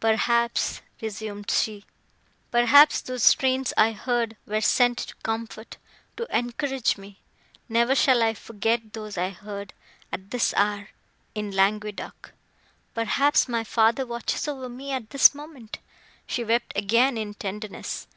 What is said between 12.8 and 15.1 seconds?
Perhaps, my father watches over me, at